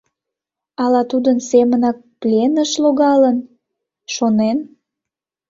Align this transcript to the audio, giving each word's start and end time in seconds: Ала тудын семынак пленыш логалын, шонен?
Ала 0.83 1.01
тудын 1.11 1.37
семынак 1.49 1.97
пленыш 2.19 2.71
логалын, 2.83 3.37
шонен? 4.13 4.57